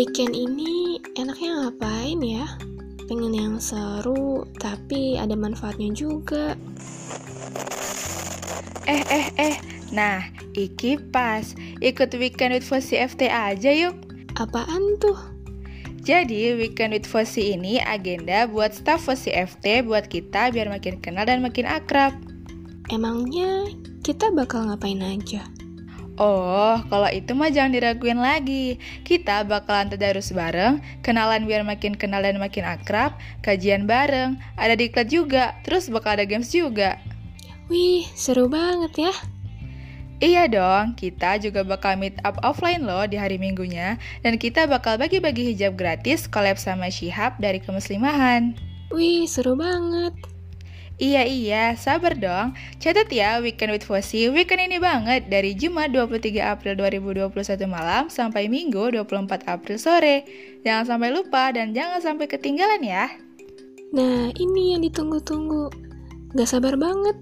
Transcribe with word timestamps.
Weekend 0.00 0.32
ini 0.32 0.96
enaknya 1.12 1.68
ngapain 1.68 2.24
ya? 2.24 2.48
Pengen 3.04 3.36
yang 3.36 3.60
seru, 3.60 4.48
tapi 4.56 5.20
ada 5.20 5.36
manfaatnya 5.36 5.92
juga. 5.92 6.56
Eh, 8.88 9.04
eh, 9.12 9.28
eh. 9.36 9.60
Nah, 9.92 10.24
Iki 10.56 11.12
pas. 11.12 11.52
Ikut 11.84 12.16
Weekend 12.16 12.56
with 12.56 12.64
Fosi 12.64 12.96
FT 12.96 13.28
aja 13.28 13.68
yuk. 13.76 13.92
Apaan 14.40 14.96
tuh? 15.04 15.20
Jadi, 16.00 16.56
Weekend 16.56 16.96
with 16.96 17.04
Fosi 17.04 17.52
ini 17.52 17.76
agenda 17.84 18.48
buat 18.48 18.72
staff 18.72 19.04
Fosi 19.04 19.36
FT 19.36 19.84
buat 19.84 20.08
kita 20.08 20.48
biar 20.48 20.72
makin 20.72 20.96
kenal 21.04 21.28
dan 21.28 21.44
makin 21.44 21.68
akrab. 21.68 22.16
Emangnya 22.88 23.68
kita 24.00 24.32
bakal 24.32 24.64
ngapain 24.64 25.04
aja? 25.04 25.44
Oh, 26.20 26.76
kalau 26.92 27.08
itu 27.08 27.32
mah 27.32 27.48
jangan 27.48 27.72
diraguin 27.72 28.20
lagi. 28.20 28.76
Kita 29.08 29.40
bakalan 29.48 29.88
tadarus 29.88 30.36
bareng, 30.36 30.76
kenalan 31.00 31.48
biar 31.48 31.64
makin 31.64 31.96
kenal 31.96 32.20
dan 32.20 32.36
makin 32.36 32.68
akrab, 32.68 33.16
kajian 33.40 33.88
bareng, 33.88 34.36
ada 34.60 34.76
diklat 34.76 35.08
juga, 35.08 35.56
terus 35.64 35.88
bakal 35.88 36.20
ada 36.20 36.28
games 36.28 36.52
juga. 36.52 37.00
Wih, 37.72 38.04
seru 38.12 38.52
banget 38.52 39.08
ya. 39.08 39.14
Iya 40.20 40.44
dong, 40.52 40.92
kita 41.00 41.40
juga 41.40 41.64
bakal 41.64 41.96
meet 41.96 42.20
up 42.28 42.36
offline 42.44 42.84
loh 42.84 43.08
di 43.08 43.16
hari 43.16 43.40
minggunya, 43.40 43.96
dan 44.20 44.36
kita 44.36 44.68
bakal 44.68 45.00
bagi-bagi 45.00 45.56
hijab 45.56 45.80
gratis 45.80 46.28
collab 46.28 46.60
sama 46.60 46.92
Shihab 46.92 47.40
dari 47.40 47.64
kemuslimahan. 47.64 48.52
Wih, 48.92 49.24
seru 49.24 49.56
banget. 49.56 50.12
Iya 51.00 51.24
iya, 51.24 51.64
sabar 51.80 52.12
dong. 52.12 52.52
Catat 52.76 53.08
ya 53.08 53.40
Weekend 53.40 53.72
with 53.72 53.88
Fosi, 53.88 54.28
weekend 54.28 54.60
ini 54.60 54.76
banget 54.76 55.32
dari 55.32 55.56
Jumat 55.56 55.96
23 55.96 56.44
April 56.44 56.76
2021 56.76 57.32
malam 57.64 58.12
sampai 58.12 58.52
Minggu 58.52 58.92
24 58.92 59.48
April 59.48 59.80
sore. 59.80 60.28
Jangan 60.60 60.84
sampai 60.84 61.08
lupa 61.08 61.56
dan 61.56 61.72
jangan 61.72 62.04
sampai 62.04 62.28
ketinggalan 62.28 62.84
ya. 62.84 63.08
Nah, 63.96 64.28
ini 64.36 64.76
yang 64.76 64.84
ditunggu-tunggu. 64.84 65.72
Gak 66.36 66.52
sabar 66.52 66.76
banget. 66.76 67.16